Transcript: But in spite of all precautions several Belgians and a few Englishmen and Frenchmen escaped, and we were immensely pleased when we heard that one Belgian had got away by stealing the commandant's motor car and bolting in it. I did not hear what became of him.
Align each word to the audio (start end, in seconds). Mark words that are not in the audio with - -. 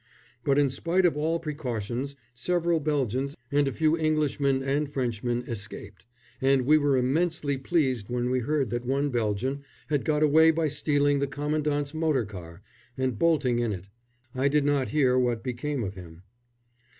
But 0.43 0.57
in 0.57 0.71
spite 0.71 1.05
of 1.05 1.15
all 1.15 1.39
precautions 1.39 2.15
several 2.33 2.79
Belgians 2.79 3.37
and 3.51 3.67
a 3.67 3.71
few 3.71 3.95
Englishmen 3.95 4.63
and 4.63 4.91
Frenchmen 4.91 5.43
escaped, 5.47 6.07
and 6.41 6.63
we 6.63 6.79
were 6.79 6.97
immensely 6.97 7.55
pleased 7.55 8.09
when 8.09 8.31
we 8.31 8.39
heard 8.39 8.71
that 8.71 8.83
one 8.83 9.11
Belgian 9.11 9.61
had 9.89 10.03
got 10.03 10.23
away 10.23 10.49
by 10.49 10.69
stealing 10.69 11.19
the 11.19 11.27
commandant's 11.27 11.93
motor 11.93 12.25
car 12.25 12.63
and 12.97 13.19
bolting 13.19 13.59
in 13.59 13.71
it. 13.71 13.89
I 14.33 14.47
did 14.47 14.65
not 14.65 14.89
hear 14.89 15.19
what 15.19 15.43
became 15.43 15.83
of 15.83 15.93
him. 15.93 16.23